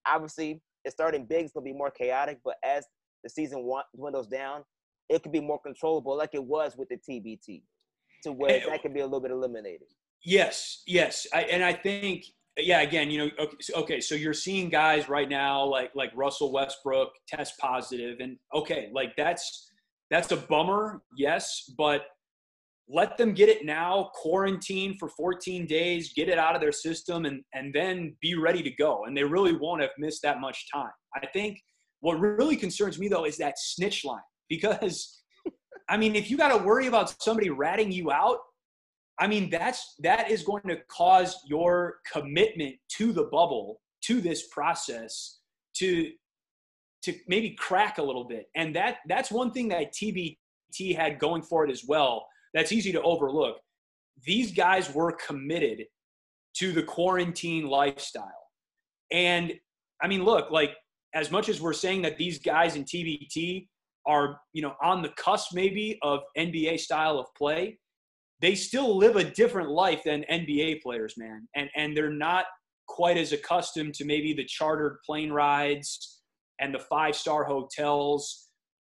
[0.06, 2.38] obviously it's starting big, it's gonna be more chaotic.
[2.44, 2.86] But as
[3.22, 4.64] the season dwindles down,
[5.08, 7.62] it could be more controllable, like it was with the TBT,
[8.22, 9.88] to where that can be a little bit eliminated.
[10.24, 12.24] Yes, yes, I, and I think
[12.56, 16.10] yeah, again, you know, okay so, okay, so you're seeing guys right now like like
[16.14, 19.70] Russell Westbrook test positive, and okay, like that's
[20.10, 22.06] that's a bummer, yes, but
[22.88, 27.24] let them get it now, quarantine for 14 days, get it out of their system,
[27.24, 29.04] and and then be ready to go.
[29.04, 30.90] And they really won't have missed that much time.
[31.14, 31.58] I think
[32.00, 35.16] what really concerns me though is that snitch line because.
[35.88, 38.38] I mean, if you got to worry about somebody ratting you out,
[39.20, 44.48] I mean, that's that is going to cause your commitment to the bubble, to this
[44.48, 45.40] process,
[45.76, 46.10] to
[47.02, 48.46] to maybe crack a little bit.
[48.56, 52.26] And that that's one thing that TBT had going for it as well.
[52.54, 53.58] That's easy to overlook.
[54.24, 55.84] These guys were committed
[56.54, 58.48] to the quarantine lifestyle.
[59.12, 59.52] And
[60.02, 60.72] I mean, look, like
[61.14, 63.68] as much as we're saying that these guys in TBT
[64.06, 67.78] are, you know, on the cusp maybe of NBA style of play,
[68.40, 71.46] they still live a different life than NBA players, man.
[71.54, 72.46] And and they're not
[72.88, 76.20] quite as accustomed to maybe the chartered plane rides
[76.60, 78.48] and the five star hotels.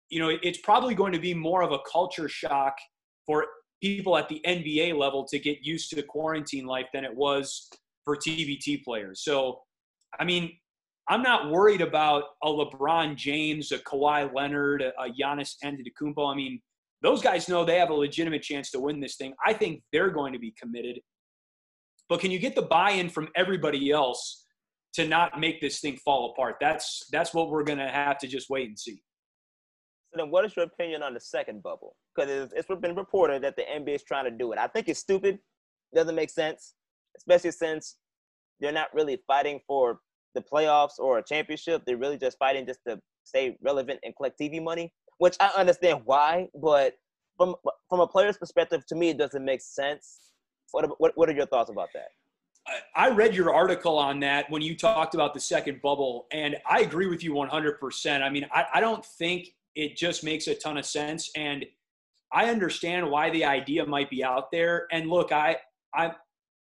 [0.08, 2.76] You know, it's probably going to be more of a culture shock
[3.26, 3.46] for
[3.82, 7.68] people at the NBA level to get used to the quarantine life than it was
[8.04, 9.22] for TBT players.
[9.22, 9.60] So,
[10.18, 10.52] I mean,
[11.08, 16.32] I'm not worried about a LeBron James, a Kawhi Leonard, a Giannis Antetokounmpo.
[16.32, 16.60] I mean,
[17.02, 19.34] those guys know they have a legitimate chance to win this thing.
[19.44, 21.00] I think they're going to be committed.
[22.08, 24.44] But can you get the buy-in from everybody else
[24.94, 26.56] to not make this thing fall apart?
[26.60, 29.02] That's that's what we're going to have to just wait and see.
[30.12, 31.96] So then, what is your opinion on the second bubble?
[32.14, 34.58] Because it's, it's been reported that the NBA is trying to do it.
[34.58, 35.38] I think it's stupid.
[35.94, 36.74] Doesn't make sense,
[37.16, 37.96] especially since
[38.58, 40.00] they're not really fighting for
[40.34, 41.82] the playoffs or a championship.
[41.86, 46.00] They're really just fighting just to stay relevant and collect TV money which I understand
[46.06, 46.94] why, but
[47.36, 47.54] from
[47.88, 50.18] from a player's perspective, to me, it doesn't make sense.
[50.72, 52.08] What what, what are your thoughts about that?
[52.96, 56.80] I read your article on that when you talked about the second bubble, and I
[56.80, 58.22] agree with you 100%.
[58.22, 61.66] I mean, I, I don't think it just makes a ton of sense, and
[62.32, 64.86] I understand why the idea might be out there.
[64.90, 65.58] And look, I
[65.94, 66.12] I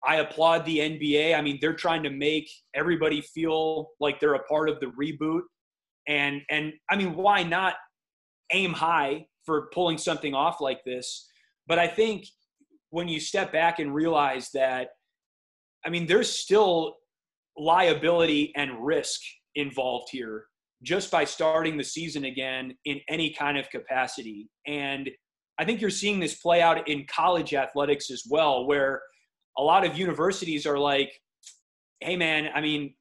[0.07, 1.37] I applaud the NBA.
[1.37, 5.43] I mean, they're trying to make everybody feel like they're a part of the reboot,
[6.07, 7.75] and and I mean, why not
[8.53, 11.27] aim high for pulling something off like this.
[11.67, 12.27] But I think
[12.91, 14.89] when you step back and realize that,
[15.85, 16.97] I mean, there's still
[17.57, 19.21] liability and risk
[19.55, 20.47] involved here
[20.83, 24.49] just by starting the season again in any kind of capacity.
[24.67, 25.11] And
[25.59, 29.01] I think you're seeing this play out in college athletics as well, where
[29.57, 31.13] a lot of universities are like,
[32.01, 32.95] hey, man, I mean,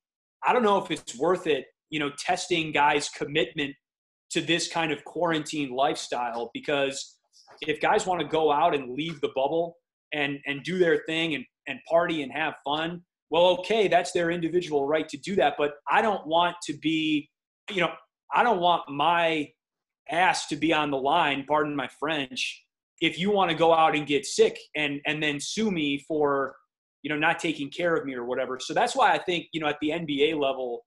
[0.46, 3.76] I don't know if it's worth it, you know, testing guys' commitment
[4.34, 7.18] to this kind of quarantine lifestyle because
[7.62, 9.78] if guys want to go out and leave the bubble
[10.14, 14.32] and and do their thing and and party and have fun well okay that's their
[14.32, 17.30] individual right to do that but i don't want to be
[17.72, 17.92] you know
[18.34, 19.48] i don't want my
[20.10, 22.64] ass to be on the line pardon my french
[23.02, 26.56] if you want to go out and get sick and and then sue me for
[27.04, 28.60] you know not taking care of me or whatever.
[28.60, 30.86] So that's why i think you know at the nba level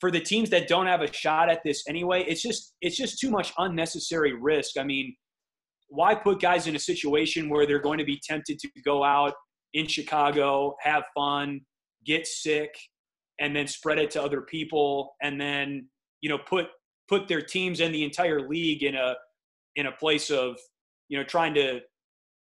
[0.00, 3.18] for the teams that don't have a shot at this anyway, it's just it's just
[3.18, 4.76] too much unnecessary risk.
[4.78, 5.14] I mean,
[5.88, 9.34] why put guys in a situation where they're going to be tempted to go out
[9.74, 11.60] in Chicago, have fun,
[12.04, 12.74] get sick,
[13.40, 15.88] and then spread it to other people, and then
[16.20, 16.66] you know put
[17.08, 19.14] put their teams and the entire league in a
[19.76, 20.56] in a place of
[21.08, 21.80] you know trying to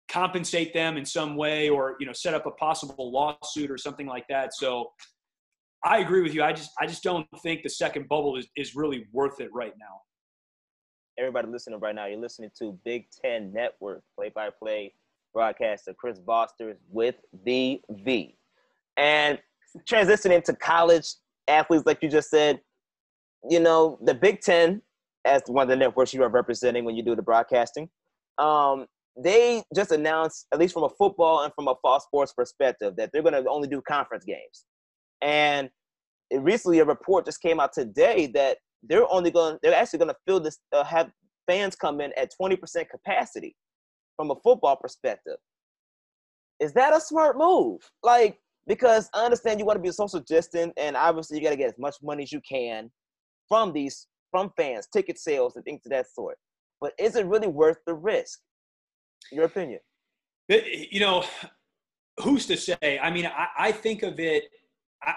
[0.08, 4.06] compensate them in some way or you know set up a possible lawsuit or something
[4.06, 4.90] like that so
[5.84, 6.42] I agree with you.
[6.42, 9.74] I just I just don't think the second bubble is, is really worth it right
[9.78, 10.00] now.
[11.18, 14.94] Everybody listening right now, you're listening to Big Ten Network play-by-play
[15.34, 18.36] broadcaster Chris Vosters with the V.
[18.96, 19.38] And
[19.88, 21.14] transitioning to college
[21.48, 22.60] athletes, like you just said,
[23.48, 24.80] you know, the Big Ten,
[25.24, 27.88] as one of the networks you are representing when you do the broadcasting,
[28.38, 28.86] um,
[29.16, 33.10] they just announced, at least from a football and from a fall sports perspective, that
[33.12, 34.64] they're going to only do conference games.
[35.22, 35.70] And
[36.32, 40.16] recently, a report just came out today that they're only going, they're actually going to
[40.26, 41.10] fill this, uh, have
[41.46, 43.56] fans come in at 20% capacity
[44.16, 45.36] from a football perspective.
[46.60, 47.80] Is that a smart move?
[48.02, 51.56] Like, because I understand you want to be social distant, and obviously you got to
[51.56, 52.90] get as much money as you can
[53.48, 56.36] from these from fans, ticket sales, and things of that sort.
[56.80, 58.40] But is it really worth the risk?
[59.32, 59.80] Your opinion?
[60.48, 61.24] You know,
[62.22, 63.00] who's to say?
[63.02, 64.44] I mean, I, I think of it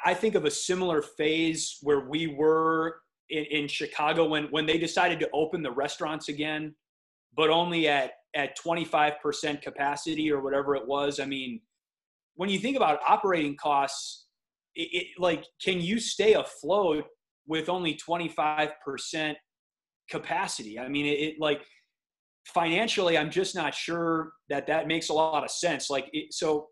[0.06, 2.98] I think of a similar phase where we were
[3.30, 6.76] in, in, Chicago when when they decided to open the restaurants again,
[7.36, 11.20] but only at at 25% capacity or whatever it was.
[11.20, 11.60] I mean,
[12.36, 14.28] when you think about operating costs,
[14.76, 17.06] it, it, like can you stay afloat
[17.48, 19.36] with only 25%
[20.10, 20.80] capacity?
[20.80, 21.63] I mean, it, it like
[22.46, 25.89] financially, I'm just not sure that that makes a lot of sense.
[25.89, 26.67] Like, so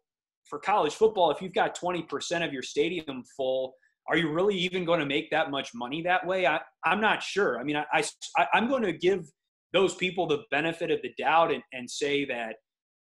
[0.50, 3.74] for college football, if you've got 20% of your stadium full,
[4.08, 6.48] are you really even going to make that much money that way?
[6.48, 7.60] I, I'm not sure.
[7.60, 8.04] I mean, I,
[8.38, 9.26] I, I'm going to give
[9.72, 12.56] those people the benefit of the doubt and, and say that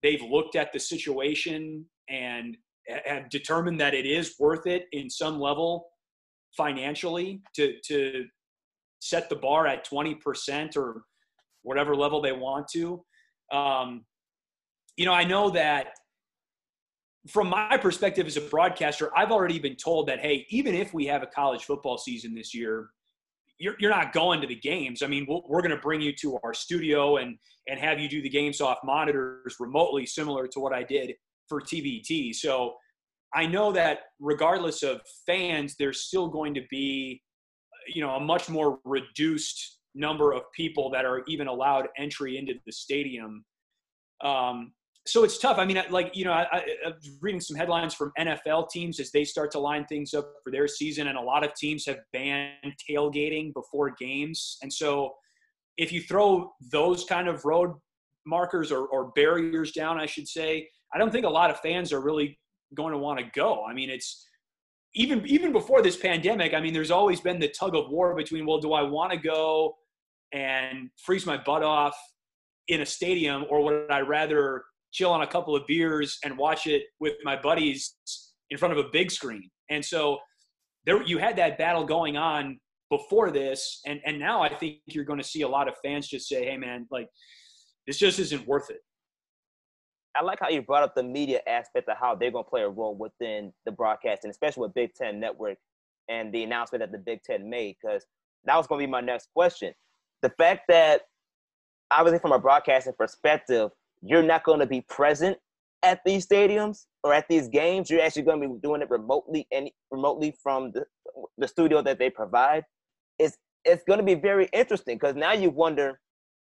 [0.02, 2.56] they've looked at the situation and
[3.06, 5.88] have determined that it is worth it in some level
[6.56, 8.26] financially to, to
[9.00, 11.04] set the bar at 20% or
[11.64, 13.04] whatever level they want to.
[13.52, 14.06] Um,
[14.96, 15.88] you know, I know that
[17.28, 21.06] from my perspective as a broadcaster, I've already been told that, hey, even if we
[21.06, 22.90] have a college football season this year,
[23.60, 25.02] you're, you're not going to the games.
[25.02, 28.00] I mean, we we are going to bring you to our studio and, and have
[28.00, 31.14] you do the games off monitors remotely, similar to what I did
[31.48, 32.36] for TBT.
[32.36, 32.74] So
[33.34, 37.22] I know that regardless of fans, there's still going to be,
[37.94, 42.56] you know, a much more reduced number of people that are even allowed entry into
[42.66, 43.46] the stadium.
[44.24, 44.74] Um,
[45.06, 45.58] so it's tough.
[45.58, 49.12] I mean, like you know, I, I, am reading some headlines from NFL teams as
[49.12, 52.00] they start to line things up for their season, and a lot of teams have
[52.14, 54.58] banned tailgating before games.
[54.62, 55.14] And so,
[55.78, 57.74] if you throw those kind of road
[58.26, 61.92] markers or, or barriers down, I should say, I don't think a lot of fans
[61.92, 62.40] are really
[62.74, 63.66] going to want to go.
[63.66, 64.26] I mean, it's
[64.96, 66.54] even even before this pandemic.
[66.54, 69.18] I mean, there's always been the tug of war between, well, do I want to
[69.18, 69.76] go
[70.32, 71.98] and freeze my butt off
[72.70, 76.68] in a stadium, or would I rather chill on a couple of beers and watch
[76.68, 77.96] it with my buddies
[78.50, 79.50] in front of a big screen.
[79.70, 80.20] And so
[80.86, 85.06] there you had that battle going on before this and and now I think you're
[85.06, 87.08] going to see a lot of fans just say, "Hey man, like
[87.88, 88.82] this just isn't worth it."
[90.16, 92.62] I like how you brought up the media aspect of how they're going to play
[92.62, 95.58] a role within the broadcast and especially with Big Ten Network
[96.10, 98.06] and the announcement that the Big Ten made, because
[98.46, 99.74] that was going to be my next question.
[100.22, 101.02] The fact that,
[101.92, 103.72] obviously, from a broadcasting perspective,
[104.04, 105.38] you're not going to be present
[105.82, 107.90] at these stadiums or at these games.
[107.90, 110.86] You're actually going to be doing it remotely and remotely from the,
[111.38, 112.64] the studio that they provide.
[113.20, 116.00] It's it's going to be very interesting because now you wonder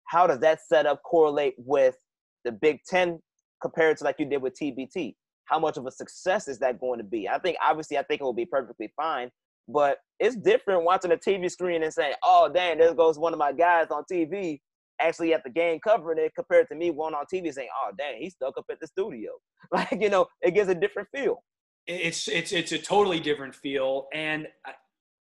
[0.06, 1.96] how does that setup correlate with
[2.44, 3.20] the Big Ten
[3.60, 5.14] compared to like you did with TBT.
[5.46, 7.28] how much of a success is that going to be?
[7.28, 9.30] I think obviously I think it will be perfectly fine,
[9.68, 13.38] but it's different watching a TV screen and saying, "Oh, dang, there goes one of
[13.38, 14.60] my guys on TV."
[15.00, 18.20] Actually, at the game covering it, compared to me one on TV saying, "Oh, dang,
[18.20, 19.30] he's stuck up at the studio."
[19.72, 21.42] Like you know, it gives a different feel.
[21.86, 24.46] It's it's it's a totally different feel, and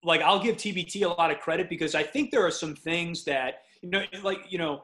[0.03, 3.25] like I'll give TBT a lot of credit because I think there are some things
[3.25, 4.83] that you know, like you know,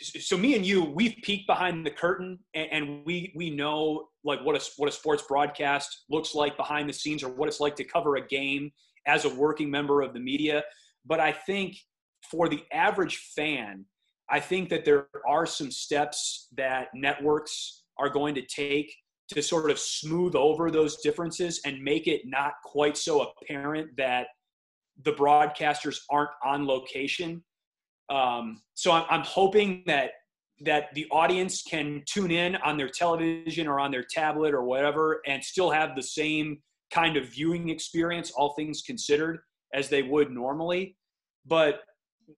[0.00, 4.56] so me and you, we've peeked behind the curtain, and we we know like what
[4.56, 7.84] a what a sports broadcast looks like behind the scenes, or what it's like to
[7.84, 8.70] cover a game
[9.06, 10.62] as a working member of the media.
[11.04, 11.76] But I think
[12.30, 13.84] for the average fan,
[14.30, 18.94] I think that there are some steps that networks are going to take
[19.28, 24.28] to sort of smooth over those differences and make it not quite so apparent that
[25.04, 27.42] the broadcasters aren't on location.
[28.10, 30.10] Um, so I'm, I'm hoping that
[30.60, 35.20] that the audience can tune in on their television or on their tablet or whatever
[35.26, 36.58] and still have the same
[36.92, 39.40] kind of viewing experience, all things considered,
[39.74, 40.96] as they would normally.
[41.46, 41.80] But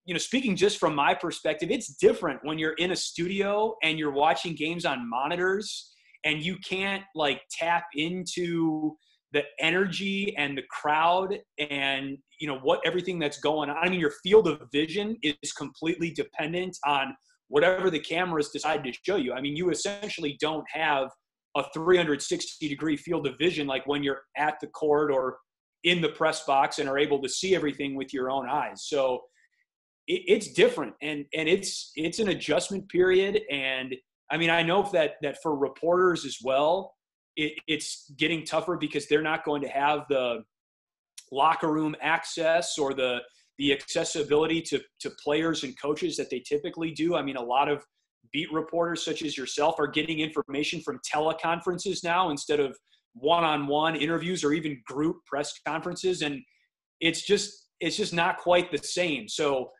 [0.04, 3.98] you know, speaking just from my perspective, it's different when you're in a studio and
[3.98, 5.92] you're watching games on monitors
[6.24, 8.96] and you can't like tap into
[9.32, 13.76] the energy and the crowd and you know what everything that's going on.
[13.76, 17.14] I mean, your field of vision is completely dependent on
[17.48, 19.32] whatever the cameras decide to show you.
[19.32, 21.08] I mean, you essentially don't have
[21.56, 25.38] a 360 degree field of vision like when you're at the court or
[25.84, 28.86] in the press box and are able to see everything with your own eyes.
[28.86, 29.20] So
[30.06, 33.94] it, it's different and and it's it's an adjustment period and
[34.30, 36.94] I mean, I know that that for reporters as well,
[37.36, 40.42] it, it's getting tougher because they're not going to have the
[41.30, 43.20] locker room access or the
[43.58, 47.14] the accessibility to to players and coaches that they typically do.
[47.16, 47.84] I mean, a lot of
[48.32, 52.76] beat reporters such as yourself are getting information from teleconferences now instead of
[53.12, 56.40] one-on-one interviews or even group press conferences and
[57.00, 59.28] it's just it's just not quite the same.
[59.28, 59.70] So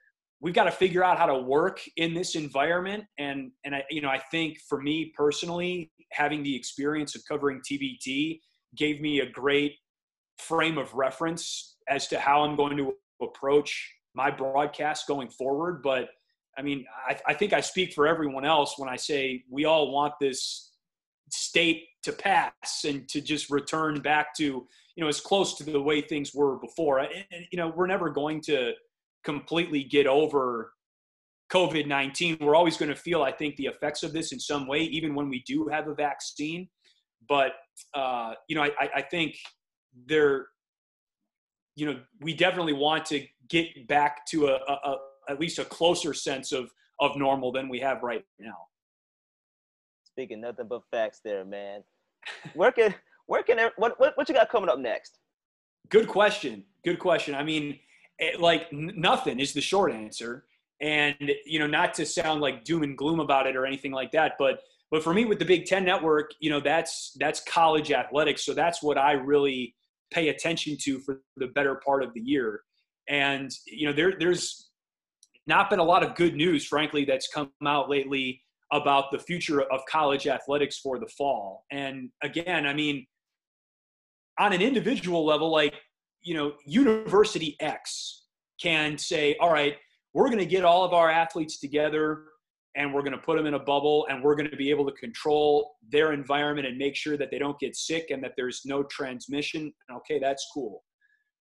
[0.44, 3.04] we've got to figure out how to work in this environment.
[3.18, 7.60] And and I you know I think for me personally having the experience of covering
[7.60, 8.40] TBT
[8.76, 9.72] gave me a great
[10.38, 12.92] frame of reference as to how I'm going to
[13.22, 15.82] approach my broadcast going forward.
[15.82, 16.10] But
[16.58, 19.92] I mean I, I think I speak for everyone else when I say we all
[19.92, 20.72] want this
[21.30, 25.80] state to pass and to just return back to you know as close to the
[25.80, 26.98] way things were before.
[26.98, 28.74] And, and you know we're never going to
[29.24, 30.72] completely get over
[31.52, 32.38] COVID 19.
[32.40, 35.14] We're always going to feel, I think, the effects of this in some way, even
[35.14, 36.68] when we do have a vaccine.
[37.28, 37.52] But,
[37.94, 39.36] uh, you know, I, I think
[40.06, 40.46] there,
[41.76, 44.96] you know, we definitely want to get back to a, a, a,
[45.28, 46.70] at least a closer sense of,
[47.00, 48.56] of normal than we have right now.
[50.04, 51.82] Speaking nothing but facts there, man.
[52.54, 52.94] Where can,
[53.26, 55.18] where can, what, what, what you got coming up next?
[55.88, 56.64] Good question.
[56.84, 57.34] Good question.
[57.34, 57.78] I mean,
[58.18, 60.44] it, like nothing is the short answer.
[60.80, 64.12] And you know, not to sound like doom and gloom about it or anything like
[64.12, 64.60] that, but
[64.90, 68.44] but for me with the Big Ten Network, you know, that's that's college athletics.
[68.44, 69.74] So that's what I really
[70.12, 72.60] pay attention to for the better part of the year.
[73.08, 74.70] And you know, there there's
[75.46, 78.40] not been a lot of good news, frankly, that's come out lately
[78.72, 81.64] about the future of college athletics for the fall.
[81.70, 83.06] And again, I mean,
[84.38, 85.74] on an individual level, like
[86.24, 88.24] you know, University X
[88.60, 89.76] can say, all right,
[90.14, 92.24] we're going to get all of our athletes together
[92.76, 94.84] and we're going to put them in a bubble and we're going to be able
[94.86, 98.62] to control their environment and make sure that they don't get sick and that there's
[98.64, 99.72] no transmission.
[99.92, 100.82] Okay, that's cool.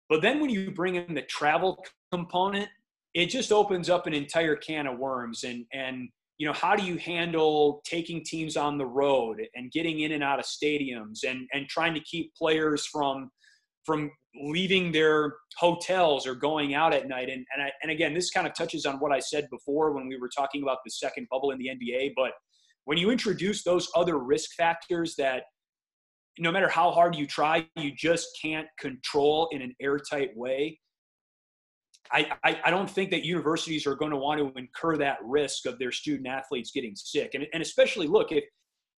[0.09, 2.69] But then when you bring in the travel component,
[3.13, 6.07] it just opens up an entire can of worms and and
[6.37, 10.23] you know how do you handle taking teams on the road and getting in and
[10.23, 13.31] out of stadiums and and trying to keep players from
[13.87, 17.29] from leaving their hotels or going out at night.
[17.29, 20.07] And, and, I, and again, this kind of touches on what I said before when
[20.07, 22.11] we were talking about the second bubble in the NBA.
[22.15, 22.33] But
[22.83, 25.43] when you introduce those other risk factors that
[26.37, 30.79] no matter how hard you try, you just can't control in an airtight way.
[32.11, 35.65] I, I, I don't think that universities are going to want to incur that risk
[35.65, 37.31] of their student athletes getting sick.
[37.33, 38.43] And, and especially, look, if,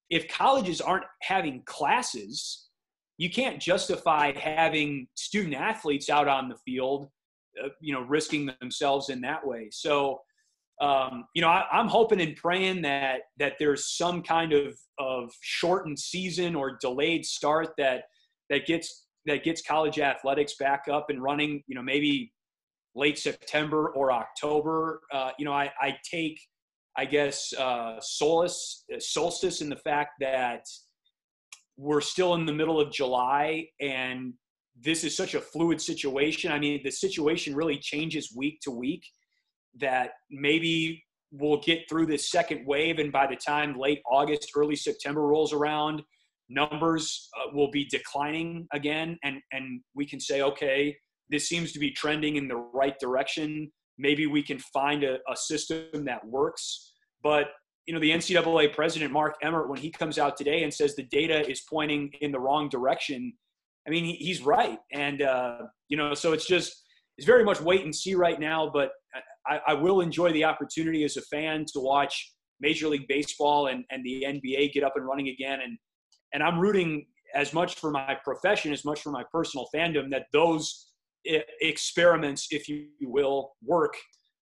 [0.09, 2.68] if colleges aren't having classes,
[3.19, 7.09] you can't justify having student athletes out on the field,
[7.61, 9.67] uh, you know, risking themselves in that way.
[9.71, 10.21] So,
[10.79, 15.31] um, you know, I, am hoping and praying that that there's some kind of of
[15.41, 18.03] shortened season or delayed start that
[18.49, 21.61] that gets that gets college athletics back up and running.
[21.67, 22.31] You know, maybe
[22.95, 25.01] late September or October.
[25.11, 26.39] Uh, you know, I, I take,
[26.97, 30.63] I guess, uh, solace, solstice in the fact that
[31.79, 34.33] we're still in the middle of July and
[34.81, 36.51] this is such a fluid situation.
[36.51, 39.03] I mean, the situation really changes week to week
[39.79, 42.99] that maybe we'll get through this second wave.
[42.99, 46.01] And by the time late August, early September rolls around,
[46.49, 49.17] numbers uh, will be declining again.
[49.23, 50.97] And, and we can say, okay,
[51.29, 53.71] this seems to be trending in the right direction.
[53.97, 56.93] Maybe we can find a, a system that works.
[57.21, 57.47] But
[57.89, 61.07] you know, the NCAA president, Mark Emmert, when he comes out today and says the
[61.07, 63.33] data is pointing in the wrong direction,
[63.87, 64.77] I mean, he, he's right.
[64.93, 66.83] And, uh, you know, so it's just,
[67.17, 68.69] it's very much wait and see right now.
[68.71, 68.91] But
[69.47, 73.83] I, I, will enjoy the opportunity as a fan to watch Major League Baseball and,
[73.89, 75.61] and the NBA get up and running again.
[75.63, 75.75] And,
[76.31, 80.27] and I'm rooting as much for my profession, as much for my personal fandom, that
[80.31, 80.91] those
[81.25, 83.95] experiments, if you will, work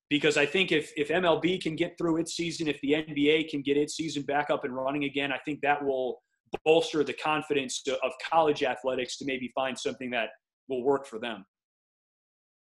[0.10, 3.62] because I think if if MLB can get through its season, if the NBA can
[3.62, 6.22] get its season back up and running again, I think that will
[6.64, 10.30] bolster the confidence of college athletics to maybe find something that
[10.70, 11.46] will work for them.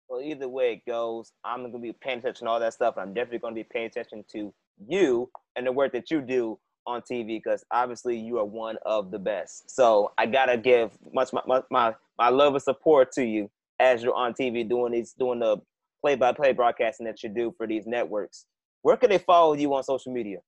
[0.09, 2.95] Well, either way it goes, I'm going to be paying attention to all that stuff.
[2.97, 4.53] I'm definitely going to be paying attention to
[4.87, 9.11] you and the work that you do on TV because obviously you are one of
[9.11, 9.69] the best.
[9.69, 14.15] So I gotta give much my, my my love and support to you as you're
[14.15, 15.57] on TV doing these doing the
[16.01, 18.45] play-by-play broadcasting that you do for these networks.
[18.81, 20.39] Where can they follow you on social media?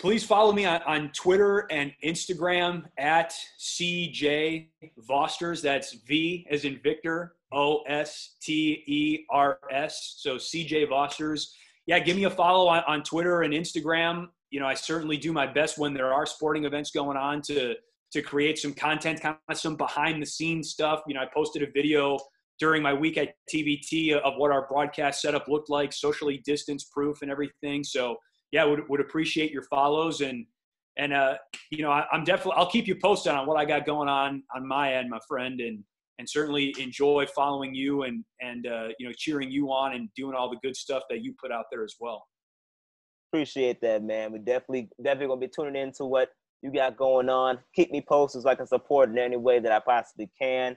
[0.00, 4.68] Please follow me on, on Twitter and Instagram at CJ
[5.08, 5.60] Vosters.
[5.60, 10.16] That's V as in Victor, O S T E R S.
[10.18, 11.48] So CJ Vosters.
[11.86, 14.28] Yeah, give me a follow on, on Twitter and Instagram.
[14.50, 17.74] You know, I certainly do my best when there are sporting events going on to
[18.12, 21.02] to create some content, kind of some behind the scenes stuff.
[21.06, 22.18] You know, I posted a video
[22.60, 27.22] during my week at TBT of what our broadcast setup looked like, socially distance proof
[27.22, 27.82] and everything.
[27.82, 28.16] So
[28.52, 30.46] yeah, would would appreciate your follows and
[30.98, 31.36] and uh,
[31.70, 34.42] you know I, am definitely I'll keep you posted on what I got going on
[34.54, 35.82] on my end, my friend, and
[36.18, 40.34] and certainly enjoy following you and and uh, you know cheering you on and doing
[40.34, 42.26] all the good stuff that you put out there as well.
[43.32, 44.32] Appreciate that, man.
[44.32, 46.30] We definitely definitely gonna be tuning into what
[46.62, 47.58] you got going on.
[47.74, 50.76] Keep me posted so I support in any way that I possibly can.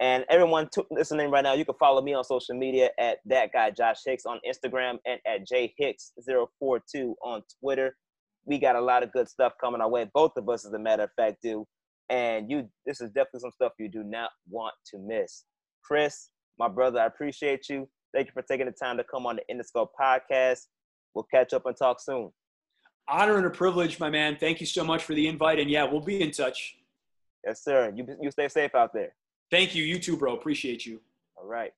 [0.00, 3.52] And everyone t- listening right now, you can follow me on social media at that
[3.52, 7.96] guy Josh Hicks on Instagram and at jhicks042 on Twitter.
[8.44, 10.10] We got a lot of good stuff coming our way.
[10.12, 11.66] Both of us, as a matter of fact, do.
[12.10, 15.44] And you, this is definitely some stuff you do not want to miss.
[15.84, 17.88] Chris, my brother, I appreciate you.
[18.12, 20.62] Thank you for taking the time to come on the Interscope podcast.
[21.14, 22.30] We'll catch up and talk soon.
[23.08, 24.36] Honor and a privilege, my man.
[24.38, 25.58] Thank you so much for the invite.
[25.58, 26.76] And yeah, we'll be in touch.
[27.44, 27.92] Yes, sir.
[27.94, 29.14] You, you stay safe out there.
[29.52, 29.84] Thank you.
[29.84, 30.34] You too, bro.
[30.34, 30.98] Appreciate you.
[31.36, 31.74] All right.